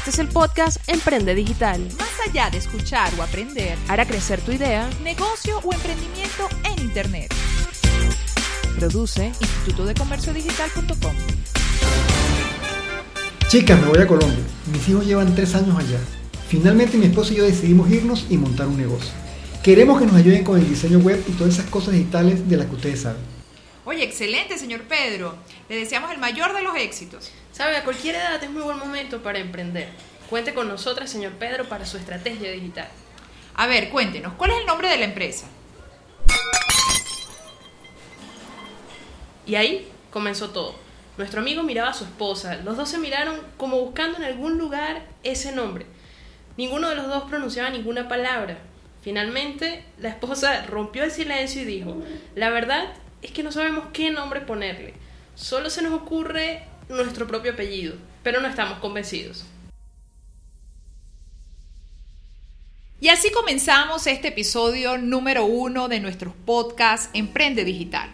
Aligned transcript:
Este 0.00 0.12
es 0.12 0.18
el 0.18 0.28
podcast 0.28 0.78
Emprende 0.88 1.34
Digital. 1.34 1.78
Más 1.98 2.08
allá 2.26 2.48
de 2.48 2.56
escuchar 2.56 3.12
o 3.18 3.22
aprender, 3.22 3.76
Hará 3.86 4.06
crecer 4.06 4.40
tu 4.40 4.50
idea. 4.50 4.88
negocio 5.04 5.58
o 5.62 5.74
emprendimiento 5.74 6.48
en 6.64 6.82
Internet. 6.82 7.34
Produce 8.78 9.26
Instituto 9.26 9.84
de 9.84 9.92
Comercio 9.92 10.32
Digital.com. 10.32 11.12
Chicas, 13.48 13.78
me 13.78 13.88
voy 13.88 13.98
a 13.98 14.06
Colombia. 14.06 14.42
Mis 14.72 14.88
hijos 14.88 15.04
llevan 15.04 15.34
tres 15.34 15.54
años 15.54 15.78
allá. 15.78 15.98
Finalmente 16.48 16.96
mi 16.96 17.04
esposo 17.04 17.34
y 17.34 17.36
yo 17.36 17.44
decidimos 17.44 17.90
irnos 17.90 18.24
y 18.30 18.38
montar 18.38 18.68
un 18.68 18.78
negocio. 18.78 19.10
Queremos 19.62 20.00
que 20.00 20.06
nos 20.06 20.16
ayuden 20.16 20.44
con 20.44 20.58
el 20.58 20.66
diseño 20.66 21.00
web 21.00 21.22
y 21.28 21.32
todas 21.32 21.52
esas 21.52 21.66
cosas 21.66 21.92
digitales 21.92 22.48
de 22.48 22.56
las 22.56 22.68
que 22.68 22.74
ustedes 22.74 23.02
saben. 23.02 23.39
Oye, 23.84 24.04
excelente, 24.04 24.58
señor 24.58 24.82
Pedro. 24.82 25.36
Le 25.68 25.76
deseamos 25.76 26.10
el 26.10 26.18
mayor 26.18 26.54
de 26.54 26.62
los 26.62 26.76
éxitos. 26.76 27.30
Sabe, 27.52 27.76
a 27.76 27.84
cualquier 27.84 28.16
edad 28.16 28.42
es 28.42 28.50
muy 28.50 28.62
buen 28.62 28.78
momento 28.78 29.22
para 29.22 29.38
emprender. 29.38 29.88
Cuente 30.28 30.54
con 30.54 30.68
nosotras, 30.68 31.10
señor 31.10 31.32
Pedro, 31.32 31.68
para 31.68 31.86
su 31.86 31.96
estrategia 31.96 32.52
digital. 32.52 32.88
A 33.54 33.66
ver, 33.66 33.90
cuéntenos, 33.90 34.34
¿cuál 34.34 34.52
es 34.52 34.58
el 34.58 34.66
nombre 34.66 34.88
de 34.88 34.98
la 34.98 35.04
empresa? 35.06 35.46
Y 39.46 39.54
ahí 39.54 39.88
comenzó 40.10 40.50
todo. 40.50 40.74
Nuestro 41.16 41.40
amigo 41.40 41.62
miraba 41.62 41.90
a 41.90 41.94
su 41.94 42.04
esposa. 42.04 42.56
Los 42.56 42.76
dos 42.76 42.88
se 42.88 42.98
miraron 42.98 43.40
como 43.56 43.80
buscando 43.80 44.18
en 44.18 44.24
algún 44.24 44.58
lugar 44.58 45.06
ese 45.22 45.52
nombre. 45.52 45.86
Ninguno 46.56 46.88
de 46.88 46.94
los 46.94 47.08
dos 47.08 47.24
pronunciaba 47.24 47.70
ninguna 47.70 48.08
palabra. 48.08 48.58
Finalmente, 49.02 49.84
la 49.98 50.10
esposa 50.10 50.66
rompió 50.66 51.02
el 51.02 51.10
silencio 51.10 51.62
y 51.62 51.64
dijo, 51.64 51.96
la 52.34 52.50
verdad 52.50 52.92
es 53.22 53.30
que 53.32 53.42
no 53.42 53.52
sabemos 53.52 53.86
qué 53.92 54.10
nombre 54.10 54.40
ponerle. 54.40 54.94
Solo 55.34 55.70
se 55.70 55.82
nos 55.82 55.92
ocurre 55.92 56.64
nuestro 56.88 57.26
propio 57.26 57.52
apellido, 57.52 57.94
pero 58.22 58.40
no 58.40 58.48
estamos 58.48 58.78
convencidos. 58.78 59.44
Y 63.00 63.08
así 63.08 63.30
comenzamos 63.30 64.06
este 64.06 64.28
episodio 64.28 64.98
número 64.98 65.46
uno 65.46 65.88
de 65.88 66.00
nuestros 66.00 66.34
podcasts 66.44 67.08
Emprende 67.14 67.64
Digital. 67.64 68.10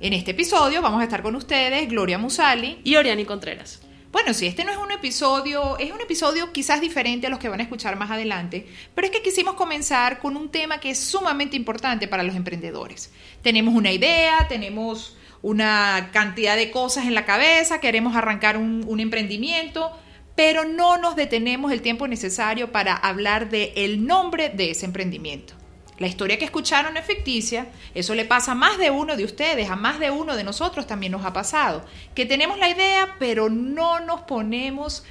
En 0.00 0.14
este 0.14 0.30
episodio 0.30 0.80
vamos 0.80 1.02
a 1.02 1.04
estar 1.04 1.22
con 1.22 1.36
ustedes 1.36 1.86
Gloria 1.90 2.16
Musali. 2.16 2.80
Y 2.84 2.96
Oriani 2.96 3.26
Contreras. 3.26 3.82
Bueno, 4.12 4.34
si 4.34 4.46
este 4.48 4.64
no 4.64 4.72
es 4.72 4.76
un 4.76 4.90
episodio, 4.90 5.78
es 5.78 5.92
un 5.92 6.00
episodio 6.00 6.52
quizás 6.52 6.80
diferente 6.80 7.28
a 7.28 7.30
los 7.30 7.38
que 7.38 7.48
van 7.48 7.60
a 7.60 7.62
escuchar 7.62 7.96
más 7.96 8.10
adelante, 8.10 8.66
pero 8.92 9.06
es 9.06 9.12
que 9.12 9.22
quisimos 9.22 9.54
comenzar 9.54 10.18
con 10.18 10.36
un 10.36 10.50
tema 10.50 10.80
que 10.80 10.90
es 10.90 10.98
sumamente 10.98 11.56
importante 11.56 12.08
para 12.08 12.24
los 12.24 12.34
emprendedores. 12.34 13.12
Tenemos 13.42 13.72
una 13.72 13.92
idea, 13.92 14.48
tenemos 14.48 15.16
una 15.42 16.10
cantidad 16.12 16.56
de 16.56 16.72
cosas 16.72 17.06
en 17.06 17.14
la 17.14 17.24
cabeza, 17.24 17.78
queremos 17.78 18.16
arrancar 18.16 18.56
un, 18.56 18.98
emprendimiento, 18.98 19.92
pero 20.34 20.64
no 20.64 20.98
nos 20.98 21.14
detenemos 21.14 21.70
el 21.70 21.80
tiempo 21.80 22.08
necesario 22.08 22.72
para 22.72 22.94
hablar 22.94 23.48
del 23.48 23.70
el 23.76 24.06
nombre 24.06 24.48
de 24.48 24.72
ese 24.72 24.86
emprendimiento. 24.86 25.54
La 26.00 26.06
historia 26.06 26.38
que 26.38 26.46
escucharon 26.46 26.96
es 26.96 27.04
ficticia, 27.04 27.66
eso 27.94 28.14
le 28.14 28.24
pasa 28.24 28.52
a 28.52 28.54
más 28.54 28.78
de 28.78 28.90
uno 28.90 29.18
de 29.18 29.24
ustedes, 29.24 29.68
a 29.68 29.76
más 29.76 30.00
de 30.00 30.10
uno 30.10 30.34
de 30.34 30.44
nosotros 30.44 30.86
también 30.86 31.12
nos 31.12 31.26
ha 31.26 31.34
pasado, 31.34 31.84
que 32.14 32.24
tenemos 32.24 32.58
la 32.58 32.70
idea, 32.70 33.16
pero 33.18 33.50
no 33.50 34.00
nos 34.00 34.22
ponemos, 34.22 35.04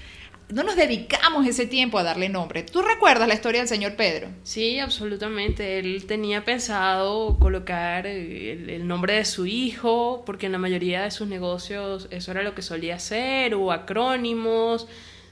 no 0.50 0.64
nos 0.64 0.76
dedicamos 0.76 1.46
ese 1.46 1.68
tiempo 1.68 2.00
a 2.00 2.04
darle 2.04 2.28
nombre. 2.28 2.64
¿Tú 2.64 2.82
recuerdas 2.82 3.28
la 3.28 3.36
historia 3.36 3.62
del 3.62 3.68
señor 3.68 3.96
Pedro? 3.96 4.30
Sí, 4.42 4.80
absolutamente. 4.80 5.78
Él 5.78 6.06
tenía 6.08 6.44
pensado 6.44 7.38
colocar 7.38 8.08
el, 8.08 8.68
el 8.68 8.88
nombre 8.88 9.14
de 9.14 9.26
su 9.26 9.46
hijo, 9.46 10.24
porque 10.26 10.48
en 10.48 10.54
la 10.54 10.58
mayoría 10.58 11.04
de 11.04 11.12
sus 11.12 11.28
negocios 11.28 12.08
eso 12.10 12.32
era 12.32 12.42
lo 12.42 12.56
que 12.56 12.64
solía 12.64 12.96
hacer, 12.96 13.54
o 13.54 13.72
acrónimos, 13.72 14.88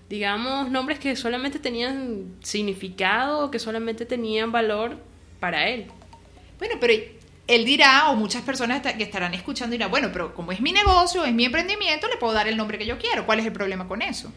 digamos, 0.08 0.70
nombres 0.70 1.00
que 1.00 1.16
solamente 1.16 1.58
tenían 1.58 2.36
significado, 2.44 3.50
que 3.50 3.58
solamente 3.58 4.06
tenían 4.06 4.52
valor 4.52 5.17
para 5.40 5.68
él. 5.68 5.88
Bueno, 6.60 6.76
pero 6.80 6.94
él 7.48 7.66
dirá, 7.66 8.10
o 8.10 8.16
muchas 8.16 8.42
personas 8.42 8.82
que 8.82 9.04
estarán 9.04 9.34
escuchando 9.34 9.72
dirán, 9.72 9.90
bueno, 9.90 10.10
pero 10.12 10.34
como 10.34 10.52
es 10.52 10.60
mi 10.60 10.72
negocio, 10.72 11.24
es 11.24 11.34
mi 11.34 11.46
emprendimiento, 11.46 12.08
le 12.08 12.18
puedo 12.18 12.34
dar 12.34 12.48
el 12.48 12.58
nombre 12.58 12.78
que 12.78 12.86
yo 12.86 12.98
quiero. 12.98 13.26
¿Cuál 13.26 13.40
es 13.40 13.46
el 13.46 13.54
problema 13.54 13.88
con 13.88 14.02
eso? 14.02 14.32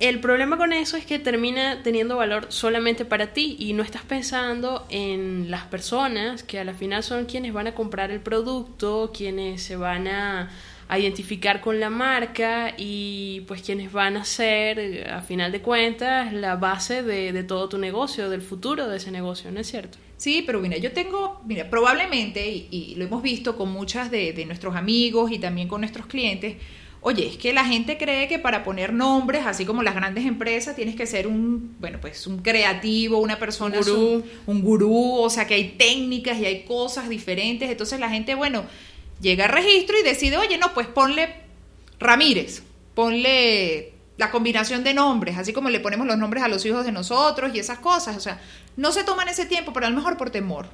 El 0.00 0.18
problema 0.20 0.56
con 0.56 0.72
eso 0.72 0.96
es 0.96 1.04
que 1.04 1.18
termina 1.18 1.82
teniendo 1.82 2.16
valor 2.16 2.46
solamente 2.48 3.04
para 3.04 3.34
ti 3.34 3.56
y 3.58 3.74
no 3.74 3.82
estás 3.82 4.00
pensando 4.02 4.86
en 4.88 5.50
las 5.50 5.64
personas 5.66 6.42
que 6.42 6.58
a 6.58 6.64
la 6.64 6.72
final 6.72 7.02
son 7.02 7.26
quienes 7.26 7.52
van 7.52 7.66
a 7.66 7.74
comprar 7.74 8.10
el 8.10 8.20
producto, 8.20 9.12
quienes 9.14 9.62
se 9.62 9.76
van 9.76 10.08
a, 10.08 10.48
a 10.90 10.98
identificar 10.98 11.60
con 11.60 11.78
la 11.78 11.88
marca 11.88 12.74
y 12.76 13.42
pues 13.46 13.62
quienes 13.62 13.92
van 13.92 14.16
a 14.16 14.24
ser, 14.24 15.08
a 15.08 15.22
final 15.22 15.52
de 15.52 15.62
cuentas, 15.62 16.32
la 16.32 16.56
base 16.56 17.04
de, 17.04 17.32
de 17.32 17.44
todo 17.44 17.68
tu 17.68 17.78
negocio, 17.78 18.28
del 18.28 18.42
futuro 18.42 18.88
de 18.88 18.96
ese 18.96 19.12
negocio, 19.12 19.52
¿no 19.52 19.60
es 19.60 19.68
cierto? 19.68 19.98
Sí, 20.16 20.42
pero 20.44 20.58
mira, 20.58 20.78
yo 20.78 20.90
tengo, 20.90 21.40
mira, 21.46 21.70
probablemente, 21.70 22.50
y, 22.50 22.66
y 22.72 22.94
lo 22.96 23.04
hemos 23.04 23.22
visto 23.22 23.56
con 23.56 23.70
muchas 23.70 24.10
de, 24.10 24.32
de, 24.32 24.44
nuestros 24.46 24.74
amigos 24.74 25.30
y 25.30 25.38
también 25.38 25.68
con 25.68 25.80
nuestros 25.80 26.06
clientes, 26.06 26.56
oye, 27.02 27.28
es 27.28 27.36
que 27.36 27.52
la 27.52 27.64
gente 27.64 27.96
cree 27.96 28.26
que 28.26 28.40
para 28.40 28.64
poner 28.64 28.92
nombres, 28.92 29.46
así 29.46 29.64
como 29.64 29.84
las 29.84 29.94
grandes 29.94 30.26
empresas, 30.26 30.74
tienes 30.74 30.96
que 30.96 31.06
ser 31.06 31.28
un, 31.28 31.76
bueno, 31.78 31.98
pues 32.00 32.26
un 32.26 32.38
creativo, 32.42 33.20
una 33.20 33.38
persona, 33.38 33.78
Un 33.78 33.84
gurú. 33.84 34.24
un, 34.46 34.56
un 34.56 34.62
gurú, 34.62 35.14
o 35.20 35.30
sea 35.30 35.46
que 35.46 35.54
hay 35.54 35.68
técnicas 35.78 36.36
y 36.40 36.46
hay 36.46 36.64
cosas 36.64 37.08
diferentes, 37.08 37.70
entonces 37.70 38.00
la 38.00 38.10
gente, 38.10 38.34
bueno, 38.34 38.64
llega 39.20 39.44
al 39.44 39.52
registro 39.52 39.98
y 39.98 40.02
decide, 40.02 40.36
oye, 40.36 40.58
no, 40.58 40.72
pues 40.74 40.86
ponle 40.86 41.34
Ramírez, 41.98 42.62
ponle 42.94 43.92
la 44.16 44.30
combinación 44.30 44.84
de 44.84 44.92
nombres, 44.94 45.38
así 45.38 45.52
como 45.52 45.70
le 45.70 45.80
ponemos 45.80 46.06
los 46.06 46.18
nombres 46.18 46.42
a 46.42 46.48
los 46.48 46.64
hijos 46.66 46.84
de 46.84 46.92
nosotros 46.92 47.52
y 47.54 47.58
esas 47.58 47.78
cosas, 47.78 48.16
o 48.16 48.20
sea, 48.20 48.40
no 48.76 48.92
se 48.92 49.04
toman 49.04 49.28
ese 49.28 49.46
tiempo, 49.46 49.72
pero 49.72 49.86
a 49.86 49.90
lo 49.90 49.96
mejor 49.96 50.16
por 50.16 50.30
temor. 50.30 50.66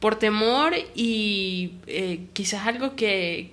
Por 0.00 0.16
temor 0.16 0.74
y 0.94 1.72
eh, 1.86 2.26
quizás 2.32 2.66
algo 2.66 2.94
que, 2.94 3.52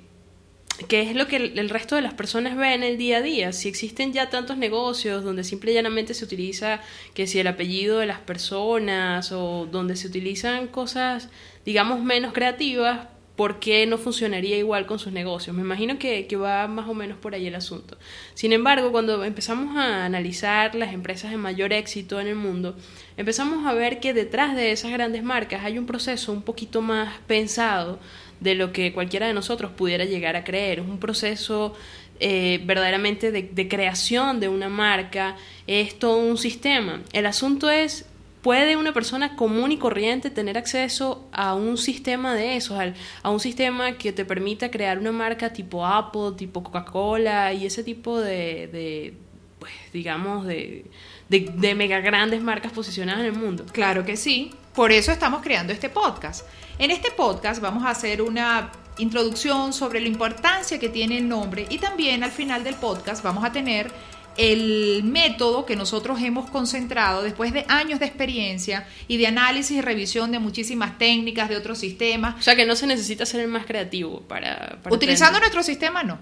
que 0.87 1.01
es 1.01 1.15
lo 1.15 1.27
que 1.27 1.37
el, 1.37 1.69
resto 1.69 1.95
de 1.95 2.01
las 2.01 2.13
personas 2.13 2.57
ven 2.57 2.73
en 2.73 2.83
el 2.83 2.97
día 2.97 3.17
a 3.17 3.21
día. 3.21 3.53
Si 3.53 3.69
existen 3.69 4.13
ya 4.13 4.29
tantos 4.29 4.57
negocios 4.57 5.23
donde 5.23 5.43
simple 5.43 5.71
y 5.71 5.75
llanamente 5.75 6.13
se 6.13 6.25
utiliza 6.25 6.81
que 7.13 7.25
si 7.25 7.39
el 7.39 7.47
apellido 7.47 7.99
de 7.99 8.05
las 8.05 8.19
personas 8.19 9.31
o 9.31 9.67
donde 9.71 9.95
se 9.95 10.07
utilizan 10.07 10.67
cosas, 10.67 11.29
digamos, 11.65 12.03
menos 12.03 12.33
creativas, 12.33 13.07
¿por 13.35 13.59
qué 13.59 13.85
no 13.85 13.97
funcionaría 13.97 14.57
igual 14.57 14.85
con 14.85 14.99
sus 14.99 15.11
negocios? 15.11 15.55
Me 15.55 15.61
imagino 15.61 15.99
que, 15.99 16.27
que, 16.27 16.35
va 16.35 16.67
más 16.67 16.87
o 16.87 16.93
menos 16.93 17.17
por 17.17 17.35
ahí 17.35 17.47
el 17.47 17.55
asunto. 17.55 17.97
Sin 18.33 18.53
embargo, 18.53 18.91
cuando 18.91 19.23
empezamos 19.23 19.75
a 19.75 20.05
analizar 20.05 20.75
las 20.75 20.93
empresas 20.93 21.31
de 21.31 21.37
mayor 21.37 21.73
éxito 21.73 22.19
en 22.19 22.27
el 22.27 22.35
mundo, 22.35 22.75
empezamos 23.17 23.65
a 23.65 23.73
ver 23.73 23.99
que 23.99 24.13
detrás 24.13 24.55
de 24.55 24.71
esas 24.71 24.91
grandes 24.91 25.23
marcas 25.23 25.63
hay 25.63 25.77
un 25.77 25.85
proceso 25.85 26.31
un 26.31 26.41
poquito 26.41 26.81
más 26.81 27.19
pensado 27.27 27.99
de 28.39 28.55
lo 28.55 28.71
que 28.71 28.93
cualquiera 28.93 29.27
de 29.27 29.33
nosotros 29.33 29.71
pudiera 29.71 30.05
llegar 30.05 30.35
a 30.35 30.43
creer. 30.43 30.79
Es 30.79 30.85
un 30.85 30.99
proceso 30.99 31.73
eh, 32.19 32.61
verdaderamente 32.65 33.31
de, 33.31 33.43
de 33.43 33.67
creación 33.67 34.39
de 34.39 34.47
una 34.47 34.69
marca, 34.69 35.35
es 35.67 35.99
todo 35.99 36.17
un 36.17 36.37
sistema. 36.37 37.01
El 37.11 37.25
asunto 37.25 37.69
es 37.69 38.05
¿Puede 38.45 38.77
una 38.77 38.93
persona 38.93 39.35
común 39.35 39.71
y 39.71 39.77
corriente 39.77 40.29
tener 40.29 40.55
acceso 40.55 41.27
a 41.31 41.55
un 41.55 41.79
sistema 41.79 42.35
de 42.35 42.57
esos, 42.57 42.79
a 43.23 43.29
un 43.31 43.39
sistema 43.39 43.93
que 43.93 44.11
te 44.11 44.23
permita 44.23 44.69
crear 44.69 44.99
una 44.99 45.11
marca 45.11 45.51
tipo 45.51 45.83
Apple, 45.83 46.33
tipo 46.37 46.61
Coca-Cola 46.61 47.53
y 47.53 47.65
ese 47.65 47.83
tipo 47.83 48.21
de, 48.21 48.67
de 48.67 49.17
pues, 49.57 49.73
digamos, 49.91 50.45
de, 50.45 50.85
de, 51.27 51.51
de, 51.55 51.73
mega 51.73 52.01
grandes 52.01 52.43
marcas 52.43 52.71
posicionadas 52.71 53.21
en 53.21 53.25
el 53.25 53.33
mundo? 53.33 53.65
Claro 53.71 54.05
que 54.05 54.15
sí, 54.15 54.51
por 54.75 54.91
eso 54.91 55.11
estamos 55.11 55.41
creando 55.41 55.73
este 55.73 55.89
podcast. 55.89 56.45
En 56.77 56.91
este 56.91 57.09
podcast 57.09 57.59
vamos 57.59 57.83
a 57.83 57.89
hacer 57.89 58.21
una 58.21 58.71
introducción 58.99 59.73
sobre 59.73 59.99
la 59.99 60.07
importancia 60.07 60.77
que 60.77 60.89
tiene 60.89 61.17
el 61.17 61.27
nombre 61.27 61.65
y 61.67 61.79
también 61.79 62.23
al 62.23 62.31
final 62.31 62.63
del 62.63 62.75
podcast 62.75 63.23
vamos 63.23 63.43
a 63.43 63.51
tener 63.51 63.91
el 64.37 65.03
método 65.03 65.65
que 65.65 65.75
nosotros 65.75 66.21
hemos 66.21 66.49
concentrado 66.49 67.23
después 67.23 67.53
de 67.53 67.65
años 67.67 67.99
de 67.99 68.05
experiencia 68.05 68.87
y 69.07 69.17
de 69.17 69.27
análisis 69.27 69.77
y 69.77 69.81
revisión 69.81 70.31
de 70.31 70.39
muchísimas 70.39 70.97
técnicas, 70.97 71.49
de 71.49 71.57
otros 71.57 71.77
sistemas. 71.77 72.35
O 72.39 72.41
sea 72.41 72.55
que 72.55 72.65
no 72.65 72.75
se 72.75 72.87
necesita 72.87 73.25
ser 73.25 73.41
el 73.41 73.47
más 73.47 73.65
creativo 73.65 74.21
para... 74.21 74.79
para 74.81 74.95
Utilizando 74.95 75.39
nuestro 75.39 75.63
sistema, 75.63 76.03
no. 76.03 76.19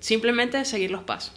Simplemente 0.00 0.64
seguir 0.64 0.90
los 0.90 1.02
pasos. 1.02 1.32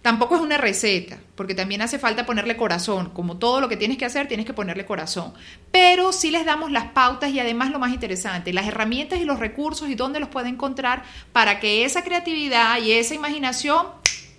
Tampoco 0.00 0.36
es 0.36 0.40
una 0.40 0.56
receta, 0.56 1.18
porque 1.34 1.56
también 1.56 1.82
hace 1.82 1.98
falta 1.98 2.24
ponerle 2.24 2.56
corazón. 2.56 3.10
Como 3.10 3.36
todo 3.36 3.60
lo 3.60 3.68
que 3.68 3.76
tienes 3.76 3.98
que 3.98 4.04
hacer, 4.04 4.28
tienes 4.28 4.46
que 4.46 4.54
ponerle 4.54 4.86
corazón. 4.86 5.34
Pero 5.72 6.12
sí 6.12 6.30
les 6.30 6.46
damos 6.46 6.70
las 6.70 6.86
pautas 6.92 7.30
y 7.30 7.40
además 7.40 7.70
lo 7.72 7.80
más 7.80 7.92
interesante, 7.92 8.52
las 8.52 8.66
herramientas 8.66 9.18
y 9.18 9.24
los 9.24 9.40
recursos 9.40 9.88
y 9.88 9.96
dónde 9.96 10.20
los 10.20 10.28
puede 10.28 10.48
encontrar 10.48 11.02
para 11.32 11.58
que 11.58 11.84
esa 11.84 12.04
creatividad 12.04 12.80
y 12.80 12.92
esa 12.92 13.14
imaginación 13.14 13.88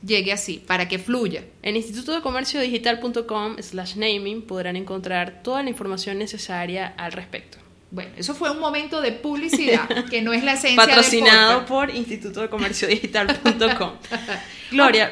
llegue 0.05 0.31
así, 0.31 0.63
para 0.65 0.87
que 0.87 0.99
fluya. 0.99 1.43
En 1.61 1.75
instituto 1.75 2.13
de 2.13 2.21
comercio 2.21 2.61
digital.com 2.61 3.57
slash 3.59 3.95
naming 3.95 4.41
podrán 4.41 4.75
encontrar 4.75 5.41
toda 5.43 5.63
la 5.63 5.69
información 5.69 6.17
necesaria 6.17 6.87
al 6.97 7.11
respecto. 7.11 7.57
Bueno, 7.91 8.11
eso 8.17 8.35
fue 8.35 8.51
un 8.51 8.59
momento 8.59 9.01
de 9.01 9.11
publicidad, 9.11 9.87
que 10.09 10.21
no 10.21 10.31
es 10.31 10.43
la 10.43 10.53
esencia 10.53 10.85
Patrocinado 10.85 11.65
por 11.65 11.89
instituto 11.89 12.41
de 12.41 12.49
comercio 12.49 12.87
digital.com. 12.87 13.93
Gloria, 14.71 15.11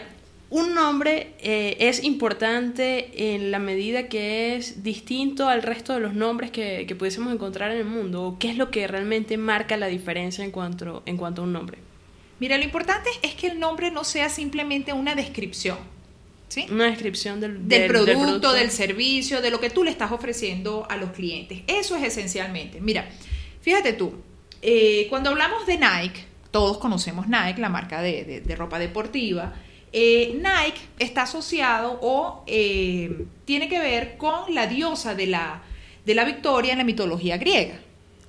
un 0.51 0.75
nombre 0.75 1.33
eh, 1.39 1.75
es 1.79 2.03
importante 2.03 3.33
en 3.35 3.49
la 3.49 3.57
medida 3.57 4.07
que 4.07 4.55
es 4.55 4.83
distinto 4.83 5.49
al 5.49 5.63
resto 5.63 5.93
de 5.93 6.01
los 6.01 6.13
nombres 6.13 6.51
que, 6.51 6.85
que 6.87 6.95
pudiésemos 6.95 7.33
encontrar 7.33 7.71
en 7.71 7.79
el 7.79 7.85
mundo? 7.85 8.23
¿O 8.23 8.39
qué 8.39 8.51
es 8.51 8.57
lo 8.57 8.69
que 8.69 8.87
realmente 8.87 9.37
marca 9.37 9.75
la 9.75 9.87
diferencia 9.87 10.45
en 10.45 10.51
cuanto, 10.51 11.01
en 11.07 11.17
cuanto 11.17 11.41
a 11.41 11.45
un 11.45 11.53
nombre? 11.53 11.79
Mira, 12.39 12.57
lo 12.57 12.63
importante 12.63 13.09
es 13.23 13.33
que 13.35 13.47
el 13.47 13.59
nombre 13.59 13.91
no 13.91 14.03
sea 14.03 14.29
simplemente 14.29 14.93
una 14.93 15.15
descripción. 15.15 15.77
¿Sí? 16.49 16.65
Una 16.71 16.85
descripción 16.85 17.41
del, 17.41 17.67
del, 17.67 17.67
del- 17.67 17.87
producto, 17.87 18.05
del 18.11 18.17
producto. 18.21 18.53
del 18.53 18.71
servicio, 18.71 19.41
de 19.41 19.51
lo 19.51 19.59
que 19.59 19.69
tú 19.69 19.83
le 19.83 19.91
estás 19.91 20.11
ofreciendo 20.13 20.87
a 20.89 20.95
los 20.95 21.11
clientes. 21.11 21.59
Eso 21.67 21.95
es 21.97 22.03
esencialmente. 22.03 22.79
Mira, 22.79 23.09
fíjate 23.61 23.91
tú, 23.93 24.13
eh, 24.61 25.07
cuando 25.09 25.29
hablamos 25.31 25.65
de 25.67 25.77
Nike, 25.77 26.23
todos 26.51 26.77
conocemos 26.77 27.27
Nike, 27.27 27.59
la 27.59 27.67
marca 27.69 28.01
de, 28.01 28.23
de- 28.23 28.41
de 28.41 28.55
ropa 28.55 28.79
deportiva. 28.79 29.53
eh, 29.91 30.33
Nike 30.35 30.79
está 30.99 31.23
asociado 31.23 31.99
o 32.01 32.43
eh, 32.47 33.25
tiene 33.45 33.67
que 33.67 33.79
ver 33.79 34.15
con 34.17 34.53
la 34.55 34.67
diosa 34.67 35.15
de 35.15 35.27
la, 35.27 35.63
de 36.05 36.15
la 36.15 36.23
victoria 36.23 36.71
en 36.71 36.77
la 36.77 36.83
mitología 36.85 37.37
griega. 37.37 37.79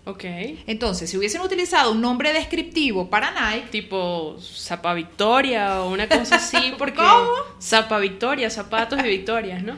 Ok. 0.08 0.24
Entonces, 0.66 1.10
si 1.10 1.18
hubiesen 1.18 1.42
utilizado 1.42 1.92
un 1.92 2.00
nombre 2.00 2.32
descriptivo 2.32 3.10
para 3.10 3.30
Nike, 3.52 3.68
Tipo 3.70 4.38
Zapa 4.40 4.94
Victoria 4.94 5.82
o 5.82 5.90
una 5.90 6.08
cosa 6.08 6.36
así, 6.36 6.72
porque. 6.78 6.96
¿Cómo? 6.96 7.28
Zapa 7.62 7.98
Victoria, 7.98 8.48
zapatos 8.48 8.98
y 9.04 9.08
victorias, 9.08 9.62
¿no? 9.62 9.76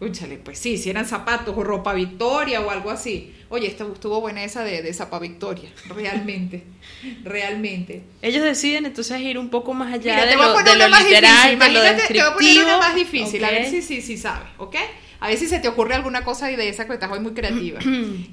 Úchale, 0.00 0.36
pues 0.38 0.58
sí, 0.58 0.78
si 0.78 0.90
eran 0.90 1.06
zapatos 1.06 1.56
o 1.56 1.62
ropa 1.64 1.92
Victoria 1.92 2.60
o 2.60 2.70
algo 2.70 2.90
así. 2.90 3.34
Oye, 3.50 3.66
esta- 3.68 3.84
estuvo 3.92 4.20
buena 4.20 4.44
esa 4.44 4.62
de, 4.62 4.82
de 4.82 4.92
Zapa 4.94 5.18
Victoria, 5.20 5.70
realmente, 5.88 6.64
realmente. 7.24 8.02
Ellos 8.22 8.42
deciden 8.42 8.86
entonces 8.86 9.20
ir 9.20 9.38
un 9.38 9.48
poco 9.48 9.74
más 9.74 9.92
allá 9.92 10.14
Mira, 10.14 10.24
de 10.26 10.30
te 10.32 10.36
voy 10.36 10.44
a 10.44 10.48
lo, 10.48 10.54
poner 10.54 10.72
de 10.74 10.78
lo 10.84 10.88
más 10.90 11.04
literal, 11.04 11.32
difícil, 11.50 11.58
de 11.58 11.64
lo 11.68 11.78
imagínate, 11.80 12.06
te 12.14 12.14
voy 12.14 12.22
a 12.22 12.34
poner 12.34 12.50
una 12.52 12.64
descriptivo. 12.64 12.78
más 12.78 12.94
difícil, 12.94 13.44
a 13.44 13.50
ver 13.50 13.66
si 13.70 13.82
sí, 13.82 14.02
sí, 14.02 14.16
sabes, 14.16 14.48
¿ok? 14.58 14.76
A 15.20 15.28
ver 15.28 15.36
si 15.38 15.46
se 15.48 15.58
te 15.58 15.68
ocurre 15.68 15.94
alguna 15.94 16.22
cosa 16.24 16.46
de 16.46 16.68
esa 16.68 16.86
que 16.86 16.94
estás 16.94 17.10
hoy 17.10 17.20
muy 17.20 17.32
creativa. 17.32 17.80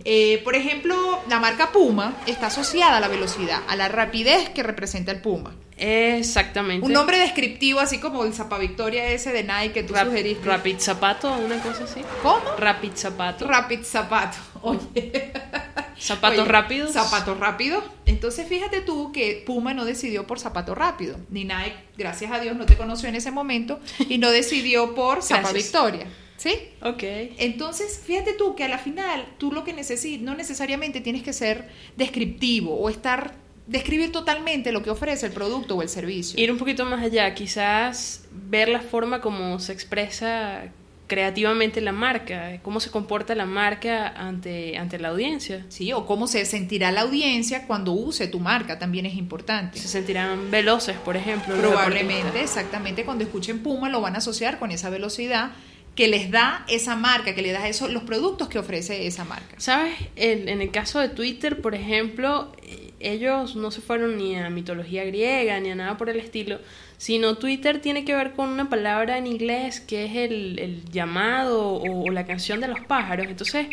Eh, 0.07 0.41
por 0.43 0.55
ejemplo, 0.55 1.19
la 1.29 1.39
marca 1.39 1.71
Puma 1.71 2.13
está 2.27 2.47
asociada 2.47 2.97
a 2.97 2.99
la 2.99 3.07
velocidad, 3.07 3.61
a 3.67 3.75
la 3.75 3.87
rapidez 3.87 4.49
que 4.49 4.61
representa 4.63 5.11
el 5.11 5.19
Puma. 5.19 5.55
Exactamente. 5.77 6.85
Un 6.85 6.93
nombre 6.93 7.17
descriptivo, 7.19 7.79
así 7.79 7.97
como 7.99 8.23
el 8.23 8.33
Zapa 8.33 8.57
Victoria 8.59 9.07
ese 9.09 9.31
de 9.31 9.43
Nike 9.43 9.71
que 9.73 9.83
tú 9.83 9.93
Rap- 9.93 10.05
sugeriste. 10.07 10.45
Rapid 10.47 10.77
Zapato, 10.79 11.33
una 11.37 11.57
cosa 11.61 11.83
así. 11.85 12.01
¿Cómo? 12.21 12.41
Rapid 12.59 12.91
Zapato. 12.95 13.47
Rapid 13.47 13.79
Zapato. 13.83 14.37
Oye. 14.61 15.31
Zapatos 15.99 16.39
Oye, 16.41 16.47
rápidos. 16.51 16.91
Zapatos 16.93 17.39
rápidos. 17.39 17.83
Entonces 18.05 18.47
fíjate 18.47 18.81
tú 18.81 19.11
que 19.11 19.43
Puma 19.45 19.73
no 19.73 19.85
decidió 19.85 20.27
por 20.27 20.39
zapato 20.39 20.75
rápido. 20.75 21.17
Ni 21.29 21.43
Nike, 21.45 21.75
gracias 21.97 22.31
a 22.31 22.39
Dios, 22.39 22.55
no 22.55 22.65
te 22.65 22.75
conoció 22.77 23.09
en 23.09 23.15
ese 23.15 23.31
momento 23.31 23.79
y 24.07 24.17
no 24.17 24.29
decidió 24.31 24.93
por 24.95 25.23
Zapa. 25.23 25.51
Victoria. 25.51 26.05
¿Sí? 26.37 26.53
Ok. 26.81 27.03
Entonces, 27.37 28.01
fíjate 28.03 28.33
tú 28.33 28.55
que 28.55 28.63
a 28.63 28.67
la 28.67 28.77
final, 28.77 29.25
tú 29.37 29.51
lo 29.51 29.63
que 29.63 29.73
necesitas, 29.73 30.23
no 30.23 30.35
necesariamente 30.35 31.01
tienes 31.01 31.23
que 31.23 31.33
ser 31.33 31.69
descriptivo 31.95 32.75
o 32.75 32.89
estar, 32.89 33.35
describir 33.67 34.11
totalmente 34.11 34.71
lo 34.71 34.83
que 34.83 34.89
ofrece 34.89 35.25
el 35.27 35.31
producto 35.31 35.75
o 35.75 35.81
el 35.81 35.89
servicio. 35.89 36.41
Ir 36.41 36.51
un 36.51 36.57
poquito 36.57 36.85
más 36.85 37.03
allá, 37.03 37.33
quizás 37.33 38.27
ver 38.31 38.69
la 38.69 38.81
forma 38.81 39.21
como 39.21 39.59
se 39.59 39.73
expresa 39.73 40.71
creativamente 41.07 41.81
la 41.81 41.91
marca, 41.91 42.59
cómo 42.63 42.79
se 42.79 42.89
comporta 42.89 43.35
la 43.35 43.45
marca 43.45 44.07
ante, 44.07 44.77
ante 44.77 44.97
la 44.99 45.09
audiencia. 45.09 45.65
Sí, 45.69 45.93
o 45.93 46.05
cómo 46.05 46.27
se 46.27 46.45
sentirá 46.45 46.91
la 46.91 47.01
audiencia 47.01 47.67
cuando 47.67 47.91
use 47.93 48.27
tu 48.27 48.39
marca 48.39 48.79
también 48.79 49.05
es 49.05 49.15
importante. 49.15 49.77
Se 49.77 49.87
sentirán 49.87 50.49
veloces, 50.49 50.97
por 50.97 51.15
ejemplo. 51.15 51.55
Probablemente, 51.55 52.41
exactamente, 52.41 53.05
cuando 53.05 53.23
escuchen 53.23 53.61
Puma 53.61 53.89
lo 53.89 54.01
van 54.01 54.15
a 54.15 54.17
asociar 54.17 54.57
con 54.57 54.71
esa 54.71 54.89
velocidad 54.89 55.51
que 55.95 56.07
les 56.07 56.29
da 56.29 56.65
esa 56.67 56.95
marca, 56.95 57.33
que 57.33 57.41
le 57.41 57.51
da 57.51 57.67
eso, 57.67 57.87
los 57.87 58.03
productos 58.03 58.49
que 58.49 58.59
ofrece 58.59 59.07
esa 59.07 59.23
marca. 59.23 59.55
¿Sabes? 59.59 59.93
En, 60.15 60.49
en 60.49 60.61
el 60.61 60.71
caso 60.71 60.99
de 60.99 61.09
Twitter, 61.09 61.61
por 61.61 61.73
ejemplo, 61.73 62.51
ellos 62.99 63.55
no 63.55 63.71
se 63.71 63.81
fueron 63.81 64.17
ni 64.17 64.35
a 64.35 64.49
mitología 64.49 65.05
griega 65.05 65.59
ni 65.59 65.69
a 65.69 65.75
nada 65.75 65.97
por 65.97 66.09
el 66.09 66.19
estilo, 66.19 66.59
sino 66.97 67.35
Twitter 67.35 67.79
tiene 67.79 68.03
que 68.03 68.15
ver 68.15 68.33
con 68.33 68.49
una 68.49 68.69
palabra 68.69 69.17
en 69.17 69.27
inglés 69.27 69.79
que 69.79 70.05
es 70.05 70.15
el, 70.15 70.59
el 70.59 70.85
llamado 70.91 71.73
o, 71.73 72.07
o 72.07 72.11
la 72.11 72.25
canción 72.25 72.61
de 72.61 72.67
los 72.67 72.79
pájaros. 72.81 73.27
Entonces, 73.27 73.67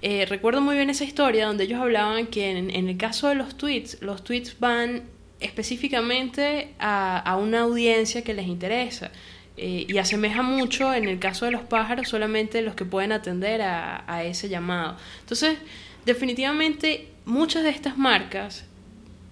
eh, 0.00 0.26
recuerdo 0.26 0.60
muy 0.60 0.76
bien 0.76 0.90
esa 0.90 1.04
historia 1.04 1.46
donde 1.46 1.64
ellos 1.64 1.80
hablaban 1.80 2.28
que 2.28 2.50
en, 2.50 2.70
en 2.70 2.88
el 2.88 2.96
caso 2.96 3.28
de 3.28 3.34
los 3.34 3.56
tweets, 3.56 4.00
los 4.00 4.22
tweets 4.22 4.58
van 4.60 5.02
específicamente 5.40 6.74
a, 6.78 7.18
a 7.18 7.36
una 7.36 7.60
audiencia 7.60 8.22
que 8.22 8.34
les 8.34 8.46
interesa. 8.46 9.10
Eh, 9.60 9.86
y 9.88 9.98
asemeja 9.98 10.42
mucho 10.42 10.94
en 10.94 11.08
el 11.08 11.18
caso 11.18 11.44
de 11.44 11.50
los 11.50 11.62
pájaros 11.62 12.08
solamente 12.08 12.62
los 12.62 12.76
que 12.76 12.84
pueden 12.84 13.10
atender 13.10 13.60
a, 13.62 14.04
a 14.06 14.22
ese 14.22 14.48
llamado. 14.48 14.96
Entonces, 15.20 15.58
definitivamente 16.06 17.08
muchas 17.24 17.64
de 17.64 17.70
estas 17.70 17.98
marcas 17.98 18.64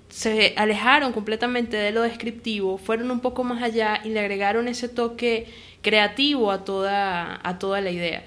se 0.08 0.55
alejaron 0.56 1.12
completamente 1.12 1.76
de 1.76 1.93
lo 1.93 2.02
descriptivo, 2.02 2.78
fueron 2.78 3.11
un 3.11 3.20
poco 3.20 3.44
más 3.44 3.62
allá 3.62 4.00
y 4.02 4.08
le 4.08 4.20
agregaron 4.20 4.67
ese 4.67 4.88
toque 4.88 5.46
creativo 5.82 6.50
a 6.50 6.64
toda, 6.64 7.40
a 7.43 7.58
toda 7.58 7.81
la 7.81 7.90
idea. 7.90 8.25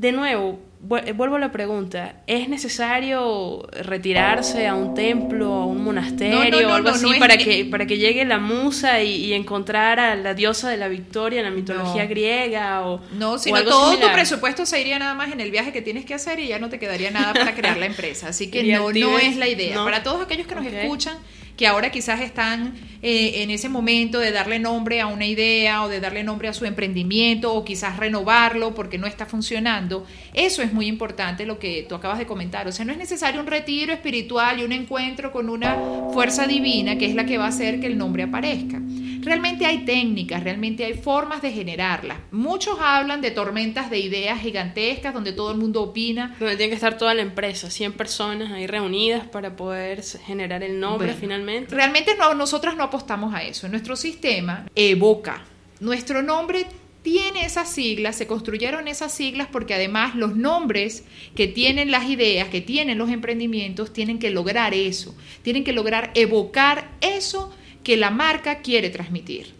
De 0.00 0.12
nuevo, 0.12 0.58
vu- 0.82 1.12
vuelvo 1.14 1.36
a 1.36 1.38
la 1.38 1.52
pregunta, 1.52 2.22
¿es 2.26 2.48
necesario 2.48 3.68
retirarse 3.82 4.66
a 4.66 4.74
un 4.74 4.94
templo, 4.94 5.52
a 5.52 5.66
un 5.66 5.84
monasterio 5.84 6.38
No, 6.38 6.44
no, 6.48 6.60
no, 6.62 6.68
o 6.68 6.72
algo 6.74 6.88
no, 6.88 6.94
así 6.94 7.10
es- 7.12 7.18
para, 7.18 7.36
que, 7.36 7.66
para 7.66 7.84
que 7.86 7.98
llegue 7.98 8.24
la 8.24 8.38
musa 8.38 9.02
y, 9.02 9.26
y 9.26 9.34
encontrar 9.34 10.00
a 10.00 10.14
la 10.16 10.32
diosa 10.32 10.70
de 10.70 10.78
la 10.78 10.88
victoria 10.88 11.40
en 11.40 11.44
la 11.44 11.50
mitología 11.50 12.06
griega 12.06 12.80
o, 12.88 13.02
No, 13.18 13.38
sino 13.38 13.62
todo 13.62 13.98
tu 13.98 14.10
presupuesto 14.12 14.64
se 14.64 14.80
iría 14.80 14.98
nada 14.98 15.12
más 15.14 15.32
en 15.32 15.40
el 15.40 15.50
viaje 15.50 15.70
que 15.70 15.82
tienes 15.82 16.06
que 16.06 16.14
hacer 16.14 16.40
y 16.40 16.48
ya 16.48 16.58
no 16.58 16.70
te 16.70 16.78
quedaría 16.78 17.10
nada 17.10 17.34
para 17.34 17.54
crear 17.54 17.76
la 17.76 17.84
empresa. 17.92 18.28
Así 18.28 18.50
que 18.50 18.62
no, 18.64 18.90
no 18.90 19.18
es 19.18 19.36
la 19.36 19.48
idea. 19.48 19.76
Para 19.84 20.02
todos 20.02 20.22
aquellos 20.22 20.46
que 20.46 20.54
nos 20.54 20.64
escuchan, 20.66 21.18
que 21.60 21.66
ahora 21.66 21.90
quizás 21.90 22.22
están 22.22 22.72
eh, 23.02 23.42
en 23.42 23.50
ese 23.50 23.68
momento 23.68 24.18
de 24.18 24.32
darle 24.32 24.58
nombre 24.58 25.02
a 25.02 25.08
una 25.08 25.26
idea 25.26 25.82
o 25.82 25.90
de 25.90 26.00
darle 26.00 26.24
nombre 26.24 26.48
a 26.48 26.54
su 26.54 26.64
emprendimiento 26.64 27.52
o 27.52 27.66
quizás 27.66 27.98
renovarlo 27.98 28.74
porque 28.74 28.96
no 28.96 29.06
está 29.06 29.26
funcionando, 29.26 30.06
eso 30.32 30.62
es 30.62 30.72
muy 30.72 30.86
importante 30.86 31.44
lo 31.44 31.58
que 31.58 31.84
tú 31.86 31.94
acabas 31.94 32.18
de 32.18 32.24
comentar. 32.24 32.66
O 32.66 32.72
sea, 32.72 32.86
no 32.86 32.92
es 32.92 32.98
necesario 32.98 33.42
un 33.42 33.46
retiro 33.46 33.92
espiritual 33.92 34.58
y 34.58 34.64
un 34.64 34.72
encuentro 34.72 35.32
con 35.32 35.50
una 35.50 35.76
fuerza 36.14 36.46
divina 36.46 36.96
que 36.96 37.04
es 37.04 37.14
la 37.14 37.26
que 37.26 37.36
va 37.36 37.44
a 37.44 37.48
hacer 37.48 37.78
que 37.78 37.88
el 37.88 37.98
nombre 37.98 38.22
aparezca. 38.22 38.80
Realmente 39.22 39.66
hay 39.66 39.84
técnicas, 39.84 40.42
realmente 40.42 40.82
hay 40.86 40.94
formas 40.94 41.42
de 41.42 41.52
generarlas. 41.52 42.16
Muchos 42.30 42.78
hablan 42.80 43.20
de 43.20 43.30
tormentas 43.30 43.90
de 43.90 43.98
ideas 43.98 44.40
gigantescas 44.40 45.12
donde 45.12 45.32
todo 45.32 45.50
el 45.50 45.58
mundo 45.58 45.82
opina. 45.82 46.36
Donde 46.40 46.56
tiene 46.56 46.70
que 46.70 46.76
estar 46.76 46.96
toda 46.96 47.12
la 47.12 47.20
empresa, 47.20 47.68
100 47.70 47.92
personas 47.92 48.50
ahí 48.50 48.66
reunidas 48.66 49.26
para 49.26 49.56
poder 49.56 50.02
generar 50.02 50.62
el 50.62 50.80
nombre 50.80 51.08
Bueno, 51.08 51.20
finalmente. 51.20 51.49
Realmente 51.68 52.16
no, 52.16 52.34
nosotras 52.34 52.76
no 52.76 52.84
apostamos 52.84 53.34
a 53.34 53.42
eso. 53.42 53.68
Nuestro 53.68 53.96
sistema 53.96 54.66
evoca. 54.74 55.42
Nuestro 55.80 56.22
nombre 56.22 56.66
tiene 57.02 57.46
esas 57.46 57.70
siglas, 57.70 58.16
se 58.16 58.26
construyeron 58.26 58.86
esas 58.88 59.12
siglas 59.12 59.48
porque 59.50 59.74
además 59.74 60.14
los 60.14 60.36
nombres 60.36 61.04
que 61.34 61.48
tienen 61.48 61.90
las 61.90 62.08
ideas, 62.08 62.48
que 62.48 62.60
tienen 62.60 62.98
los 62.98 63.10
emprendimientos, 63.10 63.92
tienen 63.92 64.18
que 64.18 64.30
lograr 64.30 64.74
eso. 64.74 65.14
Tienen 65.42 65.64
que 65.64 65.72
lograr 65.72 66.10
evocar 66.14 66.90
eso 67.00 67.54
que 67.82 67.96
la 67.96 68.10
marca 68.10 68.58
quiere 68.58 68.90
transmitir. 68.90 69.54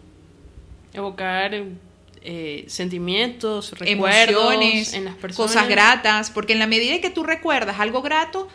Evocar 0.93 1.63
eh, 2.23 2.65
sentimientos, 2.67 3.71
recuerdos 3.71 4.53
emociones, 4.53 4.93
en 4.93 5.05
las 5.05 5.15
personas. 5.15 5.51
cosas 5.51 5.67
gratas, 5.67 6.29
porque 6.29 6.53
en 6.53 6.59
la 6.59 6.67
medida 6.67 7.01
que 7.01 7.09
tú 7.09 7.23
recuerdas 7.23 7.79
algo 7.79 8.03
grato, 8.03 8.47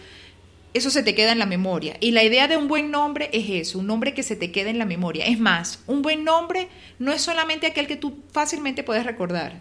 eso 0.77 0.91
se 0.91 1.03
te 1.03 1.15
queda 1.15 1.33
en 1.33 1.39
la 1.39 1.47
memoria. 1.47 1.97
Y 2.01 2.11
la 2.13 2.23
idea 2.25 2.49
de 2.49 2.57
un 2.57 2.69
buen 2.69 2.91
nombre 2.91 3.31
es 3.33 3.49
eso, 3.49 3.79
un 3.79 3.87
nombre 3.87 4.15
que 4.15 4.23
se 4.23 4.37
te 4.37 4.53
quede 4.53 4.71
en 4.71 4.79
la 4.79 4.85
memoria. 4.87 5.27
Es 5.27 5.39
más, 5.41 5.83
un 5.87 6.03
buen 6.03 6.25
nombre 6.25 6.69
no 6.99 7.13
es 7.13 7.23
solamente 7.23 7.67
aquel 7.67 7.87
que 7.87 7.97
tú 7.97 8.19
fácilmente 8.33 8.83
puedes 8.85 9.05
recordar. 9.05 9.61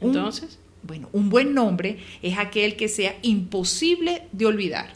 Un- 0.00 0.08
Entonces, 0.08 0.58
bueno, 0.82 1.08
un 1.12 1.28
buen 1.30 1.54
nombre 1.54 1.98
es 2.22 2.38
aquel 2.38 2.76
que 2.76 2.88
sea 2.88 3.14
imposible 3.22 4.22
de 4.32 4.46
olvidar. 4.46 4.90